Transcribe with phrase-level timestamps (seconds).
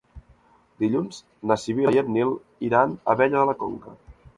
[0.83, 1.21] Dilluns
[1.51, 2.35] na Sibil·la i en Nil
[2.71, 4.01] iran a Abella de la Conca.